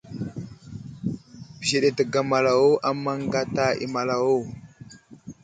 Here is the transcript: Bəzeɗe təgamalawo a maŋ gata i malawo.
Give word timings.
Bəzeɗe 1.57 1.89
təgamalawo 1.97 2.69
a 2.87 2.89
maŋ 3.03 3.19
gata 3.33 3.65
i 3.83 3.85
malawo. 3.93 4.37